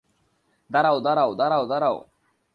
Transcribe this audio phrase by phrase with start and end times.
[0.69, 1.97] দাড়াও, দাড়াও, দাড়াও, দাড়াও।